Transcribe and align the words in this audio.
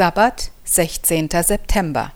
Sabbat, 0.00 0.50
16. 0.64 1.28
September. 1.28 2.12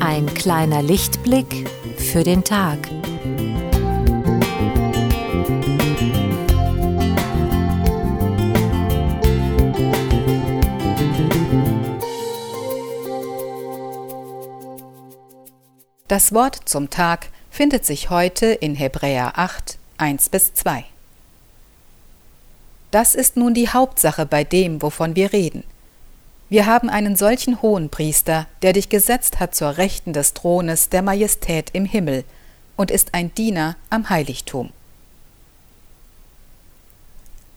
Ein 0.00 0.26
kleiner 0.34 0.82
Lichtblick 0.82 1.70
für 1.96 2.24
den 2.24 2.42
Tag. 2.42 3.03
Das 16.06 16.34
Wort 16.34 16.68
zum 16.68 16.90
Tag 16.90 17.28
findet 17.50 17.86
sich 17.86 18.10
heute 18.10 18.44
in 18.48 18.74
Hebräer 18.74 19.38
8, 19.38 19.78
1 19.96 20.28
bis 20.28 20.52
2. 20.52 20.84
Das 22.90 23.14
ist 23.14 23.38
nun 23.38 23.54
die 23.54 23.70
Hauptsache 23.70 24.26
bei 24.26 24.44
dem, 24.44 24.82
wovon 24.82 25.16
wir 25.16 25.32
reden. 25.32 25.64
Wir 26.50 26.66
haben 26.66 26.90
einen 26.90 27.16
solchen 27.16 27.62
hohen 27.62 27.88
Priester, 27.88 28.46
der 28.60 28.74
dich 28.74 28.90
gesetzt 28.90 29.40
hat 29.40 29.54
zur 29.54 29.78
Rechten 29.78 30.12
des 30.12 30.34
Thrones 30.34 30.90
der 30.90 31.00
Majestät 31.00 31.70
im 31.72 31.86
Himmel 31.86 32.24
und 32.76 32.90
ist 32.90 33.14
ein 33.14 33.34
Diener 33.34 33.74
am 33.88 34.10
Heiligtum. 34.10 34.74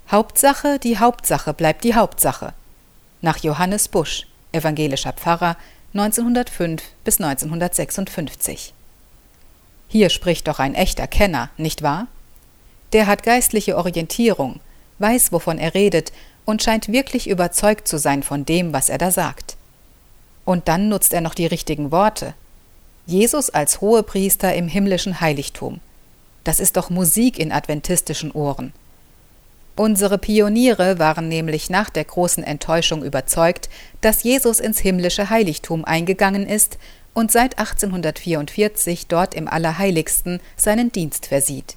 Hauptsache, 0.10 0.80
die 0.80 0.98
Hauptsache 0.98 1.54
bleibt 1.54 1.84
die 1.84 1.96
Hauptsache. 1.96 2.54
Nach 3.20 3.40
Johannes 3.40 3.90
Busch, 3.90 4.26
evangelischer 4.54 5.12
Pfarrer, 5.12 5.58
1905 6.00 6.84
bis 7.04 7.20
1956. 7.20 8.74
Hier 9.88 10.10
spricht 10.10 10.48
doch 10.48 10.60
ein 10.60 10.76
echter 10.76 11.08
Kenner, 11.08 11.50
nicht 11.58 11.82
wahr? 11.82 12.08
Der 12.94 13.08
hat 13.08 13.24
geistliche 13.24 13.76
Orientierung, 13.77 14.60
weiß, 14.99 15.32
wovon 15.32 15.58
er 15.58 15.74
redet 15.74 16.12
und 16.46 16.62
scheint 16.62 16.91
wirklich 16.91 17.27
überzeugt 17.27 17.88
zu 17.88 17.98
sein 17.98 18.21
von 18.21 18.46
dem, 18.46 18.74
was 18.74 18.90
er 18.90 18.99
da 18.99 19.10
sagt. 19.10 19.58
Und 20.46 20.68
dann 20.68 20.88
nutzt 20.88 21.13
er 21.13 21.21
noch 21.21 21.34
die 21.34 21.48
richtigen 21.48 21.91
Worte. 21.91 22.36
Jesus 23.08 23.49
als 23.49 23.82
Hohepriester 23.82 24.54
im 24.54 24.68
himmlischen 24.68 25.20
Heiligtum. 25.20 25.80
Das 26.43 26.60
ist 26.60 26.77
doch 26.77 26.90
Musik 26.90 27.40
in 27.40 27.52
adventistischen 27.52 28.32
Ohren. 28.32 28.71
Unsere 29.78 30.18
Pioniere 30.18 30.98
waren 30.98 31.28
nämlich 31.28 31.70
nach 31.70 31.92
der 31.92 32.04
großen 32.04 32.44
Enttäuschung 32.44 33.04
überzeugt, 33.04 33.70
dass 34.02 34.24
Jesus 34.24 34.60
ins 34.60 34.80
himmlische 34.80 35.30
Heiligtum 35.30 35.86
eingegangen 35.86 36.48
ist 36.48 36.80
und 37.14 37.32
seit 37.32 37.60
1844 37.60 39.05
dort 39.05 39.36
im 39.36 39.48
Allerheiligsten 39.48 40.42
seinen 40.55 40.92
Dienst 40.92 41.28
versieht. 41.28 41.76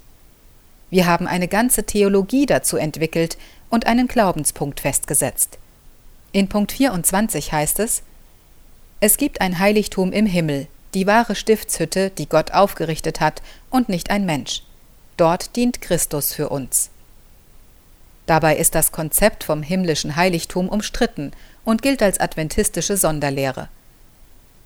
Wir 0.89 1.05
haben 1.05 1.27
eine 1.27 1.47
ganze 1.47 1.83
Theologie 1.83 2.47
dazu 2.47 2.75
entwickelt 2.75 3.37
und 3.69 3.85
einen 3.85 4.07
Glaubenspunkt 4.07 4.79
festgesetzt. 4.79 5.59
In 6.31 6.49
Punkt 6.49 6.71
24 6.71 7.53
heißt 7.53 7.79
es, 7.79 8.01
es 8.99 9.17
gibt 9.17 9.41
ein 9.41 9.59
Heiligtum 9.59 10.11
im 10.11 10.25
Himmel, 10.25 10.65
die 10.95 11.05
wahre 11.05 11.35
Stiftshütte, 11.35 12.09
die 12.09 12.27
Gott 12.27 12.49
aufgerichtet 12.49 13.19
hat 13.19 13.43
und 13.69 13.89
nicht 13.89 14.09
ein 14.09 14.25
Mensch. 14.25 14.63
Dort 15.17 15.55
dient 15.55 15.83
Christus 15.83 16.33
für 16.33 16.49
uns. 16.49 16.89
Dabei 18.31 18.55
ist 18.55 18.75
das 18.75 18.93
Konzept 18.93 19.43
vom 19.43 19.61
himmlischen 19.61 20.15
Heiligtum 20.15 20.69
umstritten 20.69 21.33
und 21.65 21.81
gilt 21.81 22.01
als 22.01 22.21
adventistische 22.21 22.95
Sonderlehre. 22.95 23.67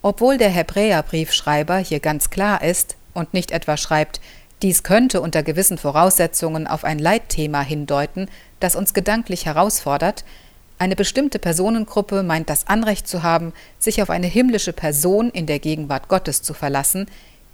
Obwohl 0.03 0.37
der 0.37 0.51
Hebräerbriefschreiber 0.51 1.77
hier 1.77 1.99
ganz 1.99 2.29
klar 2.29 2.61
ist 2.61 2.95
und 3.15 3.33
nicht 3.33 3.49
etwa 3.49 3.75
schreibt, 3.75 4.21
dies 4.61 4.83
könnte 4.83 5.19
unter 5.19 5.41
gewissen 5.41 5.79
Voraussetzungen 5.79 6.67
auf 6.67 6.83
ein 6.83 6.99
Leitthema 6.99 7.61
hindeuten, 7.61 8.29
das 8.59 8.75
uns 8.75 8.93
gedanklich 8.93 9.47
herausfordert, 9.47 10.25
eine 10.77 10.95
bestimmte 10.95 11.39
Personengruppe 11.39 12.21
meint 12.21 12.51
das 12.51 12.67
Anrecht 12.67 13.07
zu 13.07 13.23
haben, 13.23 13.51
sich 13.79 13.99
auf 14.03 14.11
eine 14.11 14.27
himmlische 14.27 14.73
Person 14.73 15.31
in 15.31 15.47
der 15.47 15.57
Gegenwart 15.57 16.07
Gottes 16.07 16.43
zu 16.43 16.53
verlassen, 16.53 17.07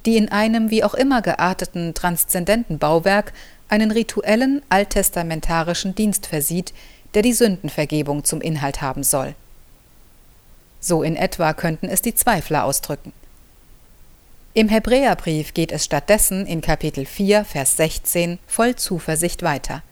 die 0.06 0.18
in 0.18 0.30
einem 0.30 0.72
wie 0.72 0.84
auch 0.84 0.94
immer 0.94 1.22
gearteten 1.22 1.94
transzendenten 1.94 2.80
Bauwerk 2.80 3.32
einen 3.72 3.92
rituellen 3.92 4.62
alttestamentarischen 4.70 5.96
Dienst 5.96 6.28
versieht, 6.28 6.74
der 7.14 7.22
die 7.22 7.34
Sündenvergebung 7.34 8.24
zum 8.26 8.42
Inhalt 8.42 8.82
haben 8.82 9.04
soll. 9.04 9.34
So 10.82 11.04
in 11.04 11.16
etwa 11.16 11.54
könnten 11.54 11.88
es 11.88 12.02
die 12.02 12.14
Zweifler 12.14 12.66
ausdrücken. 12.66 13.14
Im 14.54 14.68
Hebräerbrief 14.68 15.54
geht 15.54 15.72
es 15.72 15.86
stattdessen 15.86 16.46
in 16.46 16.60
Kapitel 16.60 17.06
4, 17.06 17.46
Vers 17.46 17.78
16 17.78 18.40
voll 18.46 18.76
Zuversicht 18.76 19.42
weiter. 19.42 19.84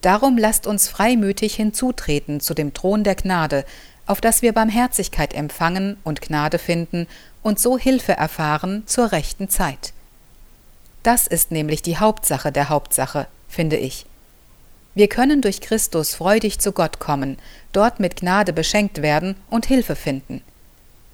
Darum 0.00 0.38
lasst 0.38 0.66
uns 0.66 0.88
freimütig 0.88 1.56
hinzutreten 1.56 2.40
zu 2.40 2.54
dem 2.54 2.72
Thron 2.72 3.04
der 3.04 3.16
Gnade, 3.16 3.66
auf 4.06 4.22
dass 4.22 4.40
wir 4.40 4.54
Barmherzigkeit 4.54 5.34
empfangen 5.34 5.98
und 6.04 6.22
Gnade 6.22 6.58
finden 6.58 7.06
und 7.42 7.58
so 7.58 7.76
Hilfe 7.76 8.12
erfahren 8.12 8.84
zur 8.86 9.12
rechten 9.12 9.50
Zeit. 9.50 9.92
Das 11.02 11.26
ist 11.26 11.50
nämlich 11.50 11.82
die 11.82 11.98
Hauptsache 11.98 12.52
der 12.52 12.68
Hauptsache, 12.68 13.26
finde 13.48 13.76
ich. 13.76 14.06
Wir 14.94 15.08
können 15.08 15.42
durch 15.42 15.60
Christus 15.60 16.14
freudig 16.14 16.58
zu 16.58 16.72
Gott 16.72 16.98
kommen, 16.98 17.38
dort 17.72 18.00
mit 18.00 18.16
Gnade 18.16 18.52
beschenkt 18.52 19.00
werden 19.00 19.36
und 19.48 19.66
Hilfe 19.66 19.94
finden. 19.94 20.42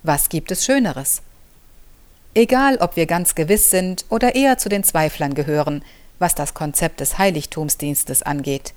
Was 0.03 0.28
gibt 0.28 0.50
es 0.50 0.65
Schöneres? 0.65 1.23
Egal, 2.34 2.78
ob 2.78 2.97
wir 2.97 3.06
ganz 3.06 3.34
gewiss 3.34 3.71
sind 3.71 4.05
oder 4.09 4.34
eher 4.34 4.59
zu 4.59 4.69
den 4.69 4.84
Zweiflern 4.84 5.34
gehören, 5.34 5.84
was 6.19 6.34
das 6.34 6.55
Konzept 6.55 7.00
des 7.00 7.19
Heiligtumsdienstes 7.19 8.23
angeht. 8.23 8.73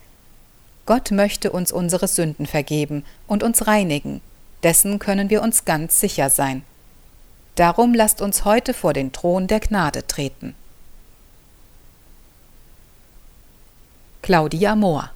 Gott 0.85 1.11
möchte 1.11 1.51
uns 1.51 1.71
unsere 1.71 2.07
Sünden 2.07 2.45
vergeben 2.45 3.03
und 3.27 3.43
uns 3.43 3.67
reinigen, 3.67 4.21
dessen 4.63 4.99
können 4.99 5.29
wir 5.29 5.41
uns 5.41 5.65
ganz 5.65 5.99
sicher 5.99 6.29
sein. 6.29 6.63
Darum 7.55 7.93
lasst 7.93 8.21
uns 8.21 8.45
heute 8.45 8.73
vor 8.73 8.93
den 8.93 9.11
Thron 9.11 9.47
der 9.47 9.59
Gnade 9.59 10.05
treten. 10.05 10.55
Claudia 14.27 14.75
Mohr. 14.75 15.11